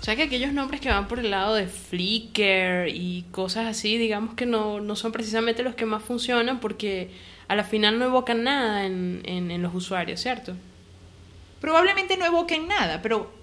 o 0.00 0.04
sea 0.04 0.14
que 0.16 0.22
aquellos 0.22 0.52
nombres 0.52 0.80
que 0.80 0.88
van 0.88 1.08
por 1.08 1.18
el 1.18 1.30
lado 1.30 1.54
de 1.54 1.66
Flickr 1.66 2.88
y 2.88 3.24
cosas 3.30 3.66
así, 3.66 3.98
digamos 3.98 4.34
que 4.34 4.46
no, 4.46 4.80
no 4.80 4.96
son 4.96 5.12
precisamente 5.12 5.62
los 5.62 5.74
que 5.74 5.84
más 5.86 6.02
funcionan 6.02 6.60
porque 6.60 7.10
a 7.48 7.56
la 7.56 7.64
final 7.64 7.98
no 7.98 8.04
evocan 8.06 8.42
nada 8.44 8.84
en, 8.86 9.22
en, 9.24 9.50
en 9.50 9.62
los 9.62 9.74
usuarios, 9.74 10.20
¿cierto? 10.20 10.54
Probablemente 11.60 12.16
no 12.16 12.24
evoquen 12.24 12.68
nada, 12.68 13.02
pero 13.02 13.38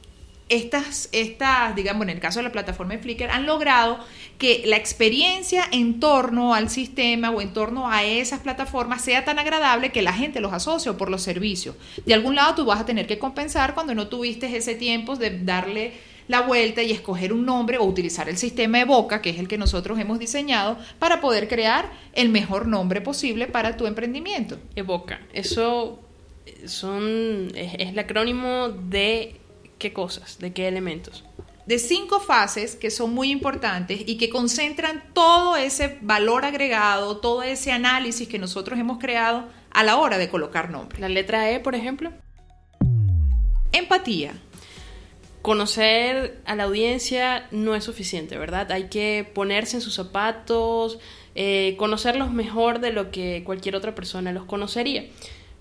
estas, 0.47 1.09
estas, 1.11 1.75
digamos, 1.75 2.03
en 2.03 2.11
el 2.11 2.19
caso 2.19 2.39
de 2.39 2.43
la 2.43 2.51
plataforma 2.51 2.93
de 2.93 2.99
Flickr, 2.99 3.29
han 3.31 3.45
logrado 3.45 3.99
que 4.37 4.63
la 4.65 4.75
experiencia 4.75 5.63
en 5.71 5.99
torno 5.99 6.53
al 6.53 6.69
sistema 6.69 7.31
o 7.31 7.41
en 7.41 7.53
torno 7.53 7.89
a 7.89 8.03
esas 8.03 8.41
plataformas 8.41 9.01
sea 9.01 9.25
tan 9.25 9.39
agradable 9.39 9.91
que 9.91 10.01
la 10.01 10.13
gente 10.13 10.41
los 10.41 10.53
asocie 10.53 10.93
por 10.93 11.09
los 11.09 11.23
servicios. 11.23 11.75
De 12.05 12.13
algún 12.13 12.35
lado 12.35 12.55
tú 12.55 12.65
vas 12.65 12.79
a 12.79 12.85
tener 12.85 13.07
que 13.07 13.17
compensar 13.17 13.73
cuando 13.73 13.95
no 13.95 14.07
tuviste 14.07 14.55
ese 14.55 14.75
tiempo 14.75 15.15
de 15.15 15.39
darle 15.39 15.93
la 16.27 16.41
vuelta 16.41 16.81
y 16.81 16.91
escoger 16.91 17.33
un 17.33 17.45
nombre 17.45 17.77
o 17.77 17.83
utilizar 17.83 18.29
el 18.29 18.37
sistema 18.37 18.79
Evoca, 18.79 19.21
que 19.21 19.29
es 19.29 19.39
el 19.39 19.47
que 19.47 19.57
nosotros 19.57 19.99
hemos 19.99 20.19
diseñado, 20.19 20.77
para 20.99 21.21
poder 21.21 21.47
crear 21.47 21.91
el 22.13 22.29
mejor 22.29 22.67
nombre 22.67 23.01
posible 23.01 23.47
para 23.47 23.77
tu 23.77 23.85
emprendimiento. 23.85 24.57
Evoca. 24.75 25.21
Eso 25.33 26.04
son, 26.65 27.51
es, 27.55 27.73
es 27.75 27.89
el 27.89 27.99
acrónimo 27.99 28.69
de 28.69 29.39
qué 29.77 29.93
cosas, 29.93 30.39
de 30.39 30.53
qué 30.53 30.67
elementos. 30.67 31.23
de 31.65 31.79
cinco 31.79 32.19
fases 32.19 32.75
que 32.75 32.91
son 32.91 33.13
muy 33.13 33.31
importantes 33.31 34.01
y 34.05 34.17
que 34.17 34.29
concentran 34.29 35.03
todo 35.13 35.55
ese 35.57 35.97
valor 36.01 36.45
agregado, 36.45 37.17
todo 37.17 37.41
ese 37.43 37.71
análisis 37.71 38.27
que 38.27 38.37
nosotros 38.37 38.77
hemos 38.79 38.99
creado 38.99 39.45
a 39.71 39.83
la 39.83 39.97
hora 39.97 40.17
de 40.17 40.29
colocar 40.29 40.69
nombre. 40.69 40.99
La 40.99 41.09
letra 41.09 41.49
E, 41.51 41.59
por 41.59 41.75
ejemplo, 41.75 42.11
Empatía. 43.71 44.33
conocer 45.41 46.39
a 46.45 46.55
la 46.55 46.63
audiencia 46.63 47.47
no 47.51 47.75
es 47.75 47.83
suficiente, 47.83 48.37
¿verdad? 48.37 48.71
Hay 48.71 48.85
que 48.85 49.29
ponerse 49.33 49.75
en 49.77 49.81
sus 49.81 49.93
zapatos, 49.93 50.97
eh, 51.35 51.75
conocerlos 51.77 52.31
mejor 52.31 52.79
de 52.79 52.91
lo 52.91 53.11
que 53.11 53.43
cualquier 53.43 53.75
otra 53.75 53.93
persona 53.93 54.31
los 54.31 54.45
conocería. 54.45 55.05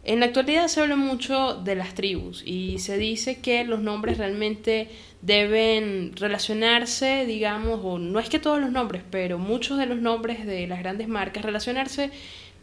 En 0.04 0.20
la 0.20 0.26
actualidad 0.26 0.68
se 0.68 0.82
habla 0.82 0.96
mucho 0.96 1.54
de 1.54 1.74
las 1.76 1.94
tribus 1.94 2.42
y 2.44 2.78
se 2.78 2.98
dice 2.98 3.40
que 3.40 3.64
los 3.64 3.80
nombres 3.80 4.18
realmente 4.18 4.90
deben 5.22 6.12
relacionarse, 6.14 7.24
digamos, 7.24 7.80
o 7.82 7.98
no 7.98 8.18
es 8.18 8.28
que 8.28 8.38
todos 8.38 8.60
los 8.60 8.70
nombres, 8.70 9.02
pero 9.10 9.38
muchos 9.38 9.78
de 9.78 9.86
los 9.86 9.98
nombres 9.98 10.44
de 10.44 10.66
las 10.66 10.80
grandes 10.80 11.08
marcas 11.08 11.42
relacionarse 11.42 12.10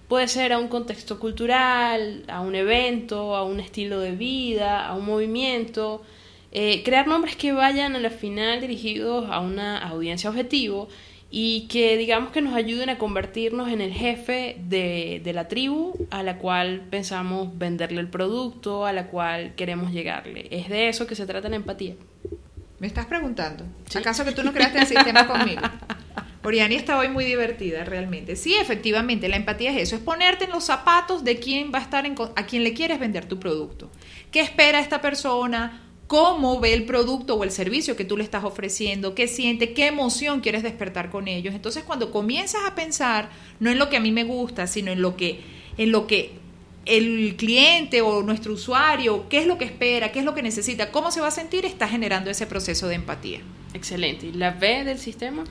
puede 0.08 0.28
ser 0.28 0.54
a 0.54 0.60
un 0.60 0.68
contexto 0.68 1.20
cultural, 1.20 2.26
a 2.28 2.42
un 2.42 2.54
evento, 2.54 3.36
a 3.36 3.44
un 3.44 3.60
estilo 3.60 4.00
de 4.00 4.12
vida, 4.12 4.86
a 4.86 4.94
un 4.94 5.06
movimiento. 5.06 6.04
Eh, 6.52 6.84
crear 6.84 7.08
nombres 7.08 7.36
que 7.36 7.54
vayan 7.54 7.96
a 7.96 8.00
la 8.00 8.12
final 8.12 8.62
dirigidos 8.62 9.28
a 9.32 9.40
una 9.40 9.80
audiencia 9.80 10.30
objetivo 10.30 10.90
y 11.32 11.68
que 11.70 11.96
digamos 11.96 12.32
que 12.32 12.42
nos 12.42 12.54
ayuden 12.54 12.90
a 12.90 12.98
convertirnos 12.98 13.72
en 13.72 13.80
el 13.80 13.94
jefe 13.94 14.58
de, 14.68 15.22
de 15.24 15.34
la 15.34 15.48
tribu 15.48 15.94
a 16.12 16.24
la 16.24 16.38
cual 16.38 16.82
pensamos 16.90 17.58
venderle 17.58 18.02
el 18.02 18.10
producto, 18.10 18.86
a 18.86 18.92
la 18.92 19.08
cual 19.08 19.56
queremos 19.56 19.94
llegarle. 19.94 20.50
Es 20.52 20.68
de 20.68 20.90
eso 20.90 21.08
que 21.08 21.16
se 21.16 21.26
trata 21.26 21.48
la 21.48 21.56
empatía. 21.56 21.96
¿Me 22.80 22.88
estás 22.88 23.06
preguntando? 23.06 23.64
¿Acaso 23.96 24.26
que 24.26 24.34
tú 24.34 24.44
no 24.44 24.52
creaste 24.52 24.80
el 24.80 24.88
sistema 24.88 25.26
conmigo? 25.26 25.62
Oriani 26.44 26.76
está 26.76 26.98
hoy 26.98 27.08
muy 27.08 27.24
divertida, 27.24 27.86
realmente. 27.86 28.36
Sí, 28.36 28.56
efectivamente, 28.56 29.30
la 29.30 29.36
empatía 29.36 29.72
es 29.72 29.84
eso, 29.84 29.96
es 29.96 30.02
ponerte 30.02 30.46
en 30.46 30.50
los 30.50 30.64
zapatos 30.64 31.24
de 31.24 31.38
quien 31.38 31.72
va 31.72 31.78
a 31.78 31.82
estar 31.84 32.06
en, 32.06 32.16
a 32.36 32.46
quien 32.46 32.64
le 32.64 32.74
quieres 32.74 33.00
vender 33.00 33.26
tu 33.26 33.40
producto. 33.40 33.90
¿Qué 34.32 34.42
espera 34.42 34.80
esta 34.80 35.00
persona? 35.00 35.91
¿Cómo 36.12 36.60
ve 36.60 36.74
el 36.74 36.84
producto 36.84 37.36
o 37.36 37.46
el 37.46 37.51
servicio 37.51 37.96
que 37.96 38.03
tú 38.03 38.18
le 38.18 38.25
estás 38.25 38.44
ofreciendo? 38.44 39.15
¿Qué 39.15 39.30
siente? 39.30 39.72
¿Qué 39.72 39.88
emoción 39.88 40.41
quieres 40.41 40.62
despertar 40.62 41.10
con 41.10 41.30
ellos? 41.30 41.56
Entonces, 41.56 41.86
cuando 41.86 42.12
comienzas 42.12 42.63
a 42.68 42.75
pensar 42.75 43.30
no 43.62 43.70
en 43.70 43.80
lo 43.80 43.89
que 43.89 43.96
a 43.96 44.01
mí 44.01 44.12
me 44.12 44.25
gusta, 44.25 44.68
sino 44.68 44.91
en 44.91 45.01
lo 45.01 45.15
que 45.15 45.39
en 45.77 45.94
lo 45.94 46.08
que 46.08 46.34
el 46.84 47.38
cliente 47.38 48.01
o 48.01 48.24
nuestro 48.24 48.51
usuario, 48.51 49.30
qué 49.30 49.38
es 49.38 49.48
lo 49.48 49.58
que 49.58 49.63
espera, 49.63 50.12
qué 50.12 50.20
es 50.20 50.25
lo 50.25 50.36
que 50.36 50.44
necesita, 50.44 50.91
cómo 50.91 51.12
se 51.12 51.22
va 51.22 51.30
a 51.30 51.32
sentir, 51.32 51.63
está 51.65 51.88
generando 51.88 52.30
ese 52.30 52.46
proceso 52.46 52.89
de 52.89 52.96
empatía. 52.96 53.39
Excelente. 53.74 54.25
¿Y 54.25 54.34
la 54.34 54.51
B 54.51 54.84
del 54.84 55.00
sistema? 55.00 55.46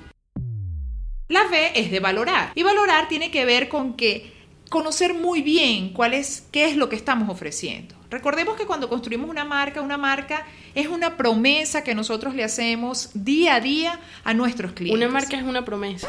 La 1.28 1.48
B 1.48 1.72
es 1.74 1.90
de 1.90 2.00
valorar. 2.00 2.52
Y 2.54 2.64
valorar 2.64 3.08
tiene 3.08 3.30
que 3.30 3.46
ver 3.46 3.70
con 3.70 3.94
que 3.94 4.30
conocer 4.68 5.14
muy 5.14 5.40
bien 5.40 5.94
cuál 5.94 6.12
es, 6.12 6.46
qué 6.52 6.68
es 6.68 6.76
lo 6.76 6.90
que 6.90 6.96
estamos 6.96 7.30
ofreciendo. 7.30 7.99
Recordemos 8.10 8.56
que 8.56 8.66
cuando 8.66 8.88
construimos 8.88 9.30
una 9.30 9.44
marca, 9.44 9.80
una 9.80 9.96
marca 9.96 10.44
es 10.74 10.88
una 10.88 11.16
promesa 11.16 11.84
que 11.84 11.94
nosotros 11.94 12.34
le 12.34 12.42
hacemos 12.42 13.10
día 13.14 13.54
a 13.54 13.60
día 13.60 14.00
a 14.24 14.34
nuestros 14.34 14.72
clientes. 14.72 15.00
Una 15.00 15.12
marca 15.12 15.36
es 15.36 15.44
una 15.44 15.64
promesa. 15.64 16.08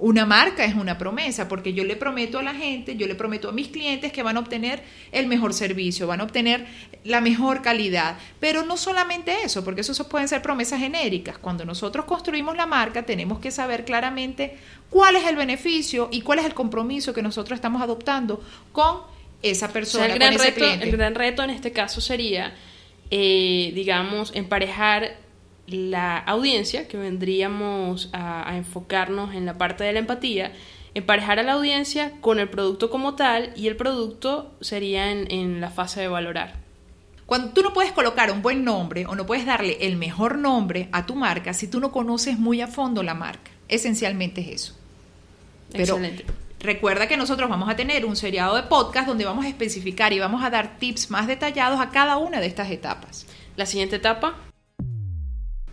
Una 0.00 0.26
marca 0.26 0.64
es 0.64 0.74
una 0.74 0.98
promesa, 0.98 1.46
porque 1.46 1.72
yo 1.72 1.84
le 1.84 1.94
prometo 1.94 2.38
a 2.38 2.42
la 2.42 2.54
gente, 2.54 2.96
yo 2.96 3.06
le 3.06 3.14
prometo 3.14 3.48
a 3.48 3.52
mis 3.52 3.68
clientes 3.68 4.12
que 4.12 4.22
van 4.22 4.38
a 4.38 4.40
obtener 4.40 4.82
el 5.12 5.28
mejor 5.28 5.54
servicio, 5.54 6.06
van 6.06 6.20
a 6.20 6.24
obtener 6.24 6.66
la 7.04 7.20
mejor 7.20 7.62
calidad. 7.62 8.16
Pero 8.40 8.64
no 8.64 8.76
solamente 8.76 9.44
eso, 9.44 9.62
porque 9.62 9.82
eso 9.82 10.08
pueden 10.08 10.26
ser 10.26 10.42
promesas 10.42 10.80
genéricas. 10.80 11.38
Cuando 11.38 11.64
nosotros 11.64 12.06
construimos 12.06 12.56
la 12.56 12.66
marca, 12.66 13.04
tenemos 13.04 13.38
que 13.38 13.52
saber 13.52 13.84
claramente 13.84 14.56
cuál 14.88 15.14
es 15.14 15.26
el 15.28 15.36
beneficio 15.36 16.08
y 16.10 16.22
cuál 16.22 16.40
es 16.40 16.46
el 16.46 16.54
compromiso 16.54 17.14
que 17.14 17.22
nosotros 17.22 17.56
estamos 17.56 17.82
adoptando 17.82 18.42
con 18.72 19.19
esa 19.42 19.66
O 19.66 19.68
sea, 19.68 19.72
persona, 19.72 20.06
el 20.06 20.18
con 20.18 20.18
gran, 20.20 20.32
ese 20.34 20.44
reto, 20.44 20.56
cliente. 20.56 20.84
el 20.84 20.90
gran 20.96 21.14
reto 21.14 21.42
en 21.42 21.50
este 21.50 21.72
caso 21.72 22.00
sería, 22.00 22.54
eh, 23.10 23.72
digamos, 23.74 24.32
emparejar 24.34 25.16
la 25.66 26.18
audiencia, 26.18 26.88
que 26.88 26.96
vendríamos 26.96 28.10
a, 28.12 28.48
a 28.50 28.56
enfocarnos 28.56 29.34
en 29.34 29.46
la 29.46 29.56
parte 29.58 29.84
de 29.84 29.92
la 29.92 30.00
empatía, 30.00 30.52
emparejar 30.94 31.38
a 31.38 31.42
la 31.44 31.52
audiencia 31.52 32.12
con 32.20 32.40
el 32.40 32.48
producto 32.48 32.90
como 32.90 33.14
tal 33.14 33.52
y 33.56 33.68
el 33.68 33.76
producto 33.76 34.52
sería 34.60 35.12
en, 35.12 35.30
en 35.30 35.60
la 35.60 35.70
fase 35.70 36.00
de 36.00 36.08
valorar. 36.08 36.58
Cuando 37.26 37.52
tú 37.52 37.62
no 37.62 37.72
puedes 37.72 37.92
colocar 37.92 38.32
un 38.32 38.42
buen 38.42 38.64
nombre 38.64 39.06
o 39.06 39.14
no 39.14 39.24
puedes 39.24 39.46
darle 39.46 39.78
el 39.86 39.96
mejor 39.96 40.36
nombre 40.36 40.88
a 40.90 41.06
tu 41.06 41.14
marca 41.14 41.54
si 41.54 41.68
tú 41.68 41.78
no 41.78 41.92
conoces 41.92 42.38
muy 42.40 42.60
a 42.60 42.66
fondo 42.66 43.04
la 43.04 43.14
marca. 43.14 43.52
Esencialmente 43.68 44.40
es 44.40 44.48
eso. 44.48 44.76
Pero 45.70 45.94
Excelente. 45.94 46.24
Recuerda 46.60 47.08
que 47.08 47.16
nosotros 47.16 47.48
vamos 47.48 47.68
a 47.68 47.76
tener 47.76 48.04
un 48.04 48.16
seriado 48.16 48.54
de 48.54 48.62
podcast 48.62 49.08
donde 49.08 49.24
vamos 49.24 49.44
a 49.44 49.48
especificar 49.48 50.12
y 50.12 50.18
vamos 50.18 50.44
a 50.44 50.50
dar 50.50 50.78
tips 50.78 51.10
más 51.10 51.26
detallados 51.26 51.80
a 51.80 51.90
cada 51.90 52.18
una 52.18 52.40
de 52.40 52.46
estas 52.46 52.70
etapas. 52.70 53.26
La 53.56 53.66
siguiente 53.66 53.96
etapa, 53.96 54.36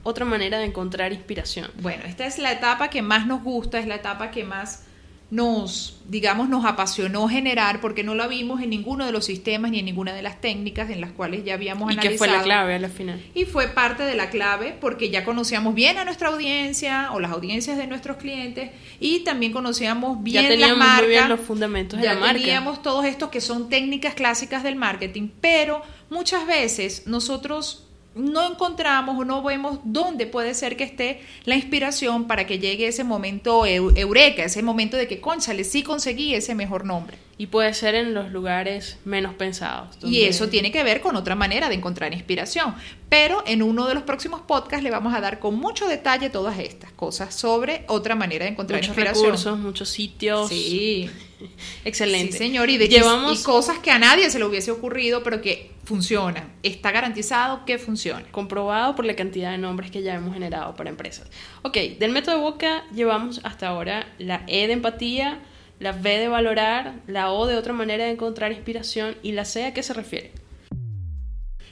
otra 0.04 0.26
manera 0.26 0.58
de 0.58 0.66
encontrar 0.66 1.12
inspiración. 1.12 1.70
Bueno, 1.82 2.04
esta 2.06 2.26
es 2.26 2.40
la 2.40 2.52
etapa 2.52 2.90
que 2.90 3.02
más 3.02 3.28
nos 3.28 3.44
gusta, 3.44 3.80
es 3.80 3.88
la 3.88 3.96
etapa 3.96 4.32
que 4.32 4.46
más 4.46 4.87
nos, 5.30 5.98
digamos, 6.08 6.48
nos 6.48 6.64
apasionó 6.64 7.28
generar 7.28 7.82
porque 7.82 8.02
no 8.02 8.16
la 8.16 8.28
vimos 8.28 8.62
en 8.62 8.70
ninguno 8.70 9.06
de 9.06 9.12
los 9.12 9.26
sistemas 9.26 9.72
ni 9.72 9.80
en 9.80 9.86
ninguna 9.86 10.14
de 10.14 10.22
las 10.22 10.40
técnicas 10.40 10.90
en 10.90 11.02
las 11.02 11.12
cuales 11.12 11.44
ya 11.44 11.56
habíamos 11.56 11.90
¿Y 11.92 11.94
analizado. 11.96 12.12
qué 12.14 12.18
fue 12.18 12.28
la 12.30 12.44
clave 12.44 12.76
a 12.76 12.80
la 12.80 12.88
final? 12.88 13.22
Y 13.34 13.44
fue 13.44 13.68
parte 13.68 14.04
de 14.04 14.16
la 14.16 14.30
clave 14.30 14.74
porque 14.80 15.10
ya 15.10 15.26
conocíamos 15.26 15.76
bien 15.76 15.98
a 15.98 16.06
nuestra 16.06 16.30
audiencia 16.30 17.12
o 17.12 17.20
las 17.20 17.32
audiencias 17.32 17.78
de 17.78 17.88
nuestros 17.88 18.16
clientes 18.18 18.72
y 19.02 19.20
también 19.26 19.52
conocíamos 19.52 20.24
bien 20.24 20.44
ya 20.44 20.50
las 20.50 20.52
teníamos 20.52 20.78
marcas. 20.78 21.02
muy 21.02 21.10
bien 21.10 21.30
los 21.30 21.40
fundamentos 21.42 22.00
de 22.00 22.06
ya 22.06 22.14
la 22.14 22.20
marca. 22.22 22.40
teníamos 22.40 22.82
todos 22.82 23.04
estos 23.04 23.30
que 23.30 23.42
son 23.42 23.68
técnicas 23.70 24.14
clásicas 24.14 24.64
del 24.64 24.78
marketing, 24.78 25.28
pero 25.42 25.82
muchas 26.10 26.48
veces 26.48 27.04
nosotros 27.06 27.87
no 28.18 28.46
encontramos 28.52 29.18
o 29.18 29.26
no 29.26 29.44
vemos 29.44 29.80
dónde 29.84 30.26
puede 30.28 30.54
ser 30.54 30.76
que 30.78 30.84
esté 30.84 31.22
la 31.46 31.56
inspiración 31.56 32.28
para 32.28 32.46
que 32.48 32.60
llegue 32.60 32.88
ese 32.88 33.04
momento 33.04 33.66
eu- 33.66 33.94
eureka, 33.96 34.44
ese 34.44 34.64
momento 34.64 34.98
de 34.98 35.08
que, 35.08 35.22
conchale, 35.22 35.64
sí 35.64 35.84
conseguí 35.84 36.34
ese 36.34 36.56
mejor 36.56 36.86
nombre. 36.86 37.18
Y 37.40 37.48
puede 37.48 37.74
ser 37.76 37.94
en 37.94 38.16
los 38.16 38.32
lugares 38.32 38.98
menos 39.06 39.36
pensados. 39.36 39.98
Y 40.04 40.24
eso 40.24 40.50
tiene 40.50 40.72
que 40.72 40.84
ver 40.84 41.02
con 41.02 41.16
otra 41.16 41.36
manera 41.36 41.70
de 41.70 41.76
encontrar 41.76 42.12
inspiración. 42.14 42.74
Pero 43.10 43.44
en 43.46 43.62
uno 43.62 43.88
de 43.88 43.94
los 43.94 44.04
próximos 44.04 44.42
podcasts 44.42 44.84
le 44.84 44.90
vamos 44.90 45.14
a 45.14 45.22
dar 45.22 45.40
con 45.40 45.56
mucho 45.56 45.88
detalle 45.88 46.30
todas 46.32 46.58
estas 46.58 46.92
cosas 46.94 47.36
sobre 47.36 47.86
otra 47.88 48.16
manera 48.16 48.46
de 48.46 48.52
encontrar 48.52 48.80
muchos 48.80 48.90
inspiración. 48.90 49.26
recursos, 49.26 49.60
muchos 49.60 49.90
sitios. 49.90 50.50
Sí, 50.50 51.10
Excelente. 51.86 52.34
sí, 52.34 52.38
señor. 52.40 52.70
Y, 52.70 52.78
de 52.78 52.88
Llevamos 52.88 53.40
y 53.40 53.44
cosas 53.44 53.78
que 53.80 53.92
a 53.92 54.00
nadie 54.00 54.30
se 54.30 54.40
le 54.40 54.46
hubiese 54.46 54.72
ocurrido, 54.72 55.22
pero 55.24 55.40
que 55.42 55.72
funcionan. 55.84 56.52
Está 56.64 56.92
garantizado 56.92 57.66
que 57.66 57.78
funciona. 57.78 58.26
comprobado 58.32 58.96
por 58.96 59.06
la 59.06 59.16
cantidad 59.16 59.52
de 59.52 59.58
nombres 59.58 59.90
que 59.92 60.02
ya 60.02 60.16
hemos 60.16 60.34
generado 60.34 60.76
para 60.76 60.90
empresas. 60.90 61.30
Ok, 61.62 61.78
del 62.00 62.12
método 62.12 62.40
Boca 62.42 62.84
llevamos 62.94 63.40
hasta 63.44 63.70
ahora 63.70 64.08
la 64.18 64.44
E 64.48 64.68
de 64.68 64.74
empatía, 64.74 65.40
la 65.80 65.92
B 65.92 66.18
de 66.18 66.28
valorar, 66.28 66.96
la 67.08 67.32
O 67.32 67.46
de 67.48 67.56
otra 67.56 67.74
manera 67.74 68.06
de 68.06 68.12
encontrar 68.12 68.52
inspiración 68.52 69.16
y 69.24 69.32
la 69.34 69.46
C 69.46 69.66
a 69.66 69.74
qué 69.74 69.84
se 69.84 69.94
refiere. 69.94 70.32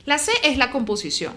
La 0.06 0.18
C 0.20 0.32
es 0.44 0.58
la 0.58 0.72
composición. 0.72 1.34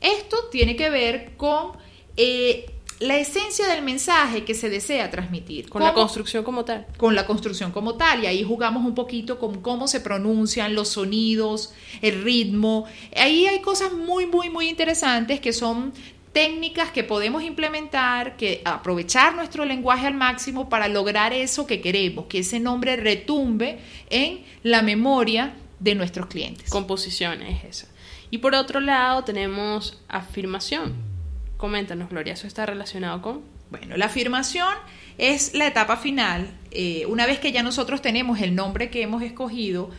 Esto 0.00 0.36
tiene 0.50 0.76
que 0.76 0.90
ver 0.90 1.32
con 1.36 1.72
eh, 2.16 2.66
la 3.00 3.16
esencia 3.16 3.68
del 3.68 3.82
mensaje 3.84 4.44
que 4.44 4.54
se 4.54 4.68
desea 4.68 5.10
transmitir. 5.10 5.68
Con 5.68 5.82
la 5.82 5.92
¿Cómo- 5.92 6.02
construcción 6.04 6.42
como 6.42 6.64
tal. 6.64 6.86
con 6.96 7.14
la 7.14 7.26
construcción 7.26 7.70
como 7.70 7.94
tal 7.96 8.24
y 8.24 8.26
ahí 8.26 8.42
jugamos 8.42 8.84
un 8.84 8.94
poquito 8.96 9.38
con 9.38 9.60
cómo 9.60 9.86
se 9.86 10.00
pronuncian 10.00 10.74
los 10.74 10.88
sonidos, 10.88 11.72
el 12.02 12.22
ritmo. 12.24 12.86
Ahí 13.16 13.46
hay 13.46 13.60
cosas 13.60 13.92
muy, 13.92 14.26
muy, 14.26 14.50
muy 14.50 14.68
interesantes 14.68 15.38
que 15.40 15.52
son 15.52 15.92
técnicas 16.32 16.90
que 16.90 17.04
podemos 17.04 17.42
implementar, 17.42 18.36
que 18.36 18.62
aprovechar 18.64 19.34
nuestro 19.34 19.64
lenguaje 19.64 20.06
al 20.06 20.14
máximo 20.14 20.68
para 20.68 20.88
lograr 20.88 21.32
eso 21.32 21.66
que 21.66 21.80
queremos, 21.80 22.26
que 22.26 22.40
ese 22.40 22.60
nombre 22.60 22.96
retumbe 22.96 23.78
en 24.10 24.40
la 24.62 24.82
memoria 24.82 25.54
de 25.80 25.94
nuestros 25.94 26.26
clientes. 26.26 26.70
Composición 26.70 27.42
es 27.42 27.64
esa. 27.64 27.88
Y 28.30 28.38
por 28.38 28.54
otro 28.54 28.80
lado 28.80 29.24
tenemos 29.24 30.02
afirmación. 30.08 30.94
Coméntanos, 31.56 32.10
Gloria, 32.10 32.34
¿eso 32.34 32.46
está 32.46 32.66
relacionado 32.66 33.22
con? 33.22 33.42
Bueno, 33.70 33.96
la 33.96 34.06
afirmación 34.06 34.72
es 35.18 35.54
la 35.54 35.66
etapa 35.66 35.96
final. 35.96 36.50
Eh, 36.70 37.04
una 37.06 37.26
vez 37.26 37.38
que 37.38 37.52
ya 37.52 37.62
nosotros 37.62 38.00
tenemos 38.00 38.40
el 38.40 38.54
nombre 38.54 38.90
que 38.90 39.02
hemos 39.02 39.22
escogido, 39.22 39.90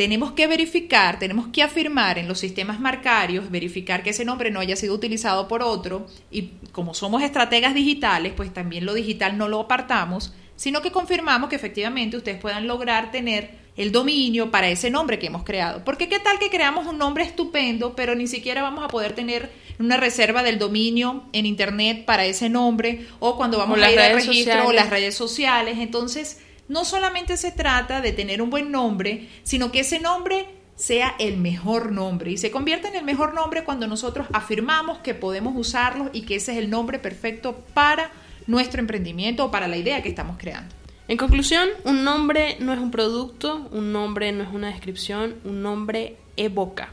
tenemos 0.00 0.32
que 0.32 0.46
verificar, 0.46 1.18
tenemos 1.18 1.48
que 1.48 1.62
afirmar 1.62 2.16
en 2.16 2.26
los 2.26 2.38
sistemas 2.38 2.80
marcarios, 2.80 3.50
verificar 3.50 4.02
que 4.02 4.08
ese 4.08 4.24
nombre 4.24 4.50
no 4.50 4.58
haya 4.58 4.74
sido 4.74 4.94
utilizado 4.94 5.46
por 5.46 5.62
otro 5.62 6.06
y 6.30 6.52
como 6.72 6.94
somos 6.94 7.22
estrategas 7.22 7.74
digitales, 7.74 8.32
pues 8.34 8.50
también 8.50 8.86
lo 8.86 8.94
digital 8.94 9.36
no 9.36 9.46
lo 9.46 9.60
apartamos, 9.60 10.32
sino 10.56 10.80
que 10.80 10.90
confirmamos 10.90 11.50
que 11.50 11.56
efectivamente 11.56 12.16
ustedes 12.16 12.40
puedan 12.40 12.66
lograr 12.66 13.10
tener 13.10 13.50
el 13.76 13.92
dominio 13.92 14.50
para 14.50 14.70
ese 14.70 14.88
nombre 14.88 15.18
que 15.18 15.26
hemos 15.26 15.44
creado. 15.44 15.84
Porque 15.84 16.08
qué 16.08 16.18
tal 16.18 16.38
que 16.38 16.48
creamos 16.48 16.86
un 16.86 16.96
nombre 16.96 17.22
estupendo, 17.22 17.94
pero 17.94 18.14
ni 18.14 18.26
siquiera 18.26 18.62
vamos 18.62 18.82
a 18.82 18.88
poder 18.88 19.12
tener 19.12 19.50
una 19.78 19.98
reserva 19.98 20.42
del 20.42 20.58
dominio 20.58 21.24
en 21.34 21.44
internet 21.44 22.06
para 22.06 22.24
ese 22.24 22.48
nombre 22.48 23.06
o 23.18 23.36
cuando 23.36 23.58
vamos 23.58 23.78
a 23.78 23.92
ir 23.92 24.00
al 24.00 24.14
registro 24.14 24.68
o 24.68 24.72
las 24.72 24.88
redes 24.88 25.14
sociales. 25.14 25.76
Entonces, 25.78 26.38
no 26.70 26.84
solamente 26.84 27.36
se 27.36 27.50
trata 27.50 28.00
de 28.00 28.12
tener 28.12 28.40
un 28.40 28.48
buen 28.48 28.70
nombre, 28.70 29.28
sino 29.42 29.72
que 29.72 29.80
ese 29.80 29.98
nombre 29.98 30.46
sea 30.76 31.16
el 31.18 31.36
mejor 31.36 31.90
nombre 31.90 32.30
y 32.30 32.38
se 32.38 32.52
convierte 32.52 32.86
en 32.86 32.94
el 32.94 33.04
mejor 33.04 33.34
nombre 33.34 33.64
cuando 33.64 33.88
nosotros 33.88 34.28
afirmamos 34.32 34.98
que 34.98 35.14
podemos 35.14 35.54
usarlo 35.56 36.10
y 36.12 36.22
que 36.22 36.36
ese 36.36 36.52
es 36.52 36.58
el 36.58 36.70
nombre 36.70 37.00
perfecto 37.00 37.64
para 37.74 38.12
nuestro 38.46 38.80
emprendimiento 38.80 39.46
o 39.46 39.50
para 39.50 39.66
la 39.66 39.78
idea 39.78 40.00
que 40.00 40.10
estamos 40.10 40.36
creando. 40.38 40.72
En 41.08 41.16
conclusión, 41.16 41.68
un 41.82 42.04
nombre 42.04 42.56
no 42.60 42.72
es 42.72 42.78
un 42.78 42.92
producto, 42.92 43.68
un 43.72 43.92
nombre 43.92 44.30
no 44.30 44.44
es 44.44 44.50
una 44.50 44.68
descripción, 44.68 45.34
un 45.42 45.62
nombre 45.62 46.18
evoca. 46.36 46.92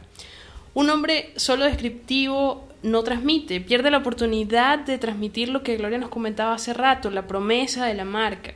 Un 0.74 0.88
nombre 0.88 1.34
solo 1.36 1.66
descriptivo 1.66 2.68
no 2.82 3.04
transmite, 3.04 3.62
pierde 3.62 3.92
la 3.92 4.00
oportunidad 4.00 4.80
de 4.80 4.98
transmitir 4.98 5.50
lo 5.50 5.62
que 5.62 5.78
Gloria 5.78 6.00
nos 6.00 6.10
comentaba 6.10 6.56
hace 6.56 6.74
rato, 6.74 7.12
la 7.12 7.28
promesa 7.28 7.86
de 7.86 7.94
la 7.94 8.06
marca. 8.06 8.56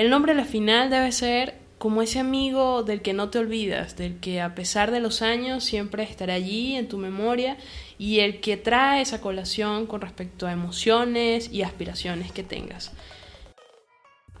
El 0.00 0.08
nombre 0.08 0.32
a 0.32 0.34
la 0.34 0.46
final 0.46 0.88
debe 0.88 1.12
ser 1.12 1.58
como 1.76 2.00
ese 2.00 2.20
amigo 2.20 2.84
del 2.84 3.02
que 3.02 3.12
no 3.12 3.28
te 3.28 3.38
olvidas, 3.38 3.98
del 3.98 4.18
que 4.18 4.40
a 4.40 4.54
pesar 4.54 4.92
de 4.92 4.98
los 4.98 5.20
años 5.20 5.62
siempre 5.62 6.04
estará 6.04 6.32
allí 6.32 6.74
en 6.74 6.88
tu 6.88 6.96
memoria 6.96 7.58
y 7.98 8.20
el 8.20 8.40
que 8.40 8.56
trae 8.56 9.02
esa 9.02 9.20
colación 9.20 9.84
con 9.84 10.00
respecto 10.00 10.46
a 10.46 10.52
emociones 10.52 11.52
y 11.52 11.60
aspiraciones 11.60 12.32
que 12.32 12.42
tengas. 12.42 12.92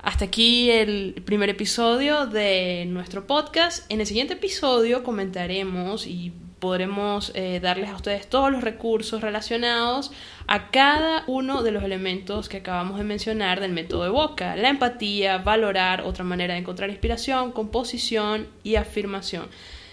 Hasta 0.02 0.24
aquí 0.24 0.70
el 0.70 1.20
primer 1.26 1.50
episodio 1.50 2.26
de 2.26 2.86
nuestro 2.88 3.26
podcast. 3.26 3.84
En 3.92 4.00
el 4.00 4.06
siguiente 4.06 4.32
episodio 4.32 5.04
comentaremos 5.04 6.06
y 6.06 6.32
podremos 6.60 7.32
eh, 7.34 7.58
darles 7.60 7.90
a 7.90 7.96
ustedes 7.96 8.28
todos 8.28 8.52
los 8.52 8.62
recursos 8.62 9.22
relacionados 9.22 10.12
a 10.46 10.70
cada 10.70 11.24
uno 11.26 11.62
de 11.62 11.72
los 11.72 11.82
elementos 11.82 12.48
que 12.48 12.58
acabamos 12.58 12.98
de 12.98 13.04
mencionar 13.04 13.60
del 13.60 13.72
método 13.72 14.04
de 14.04 14.10
Boca. 14.10 14.54
La 14.56 14.68
empatía, 14.68 15.38
valorar, 15.38 16.02
otra 16.02 16.22
manera 16.22 16.54
de 16.54 16.60
encontrar 16.60 16.90
inspiración, 16.90 17.52
composición 17.52 18.46
y 18.62 18.76
afirmación. 18.76 19.48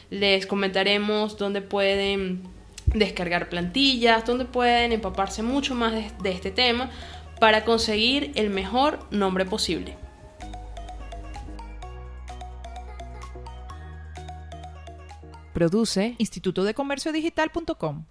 Les 0.09 0.45
comentaremos 0.45 1.37
dónde 1.37 1.61
pueden 1.61 2.43
descargar 2.93 3.49
plantillas, 3.49 4.25
dónde 4.25 4.45
pueden 4.45 4.91
empaparse 4.91 5.43
mucho 5.43 5.73
más 5.73 5.93
de, 5.93 6.11
de 6.21 6.31
este 6.31 6.51
tema 6.51 6.89
para 7.39 7.65
conseguir 7.65 8.31
el 8.35 8.49
mejor 8.49 8.99
nombre 9.11 9.45
posible. 9.45 10.06
Produce 15.57 16.13
Instituto 16.19 16.63
de 16.63 16.75
Comercio 16.75 17.11
Digital.com. 17.11 18.05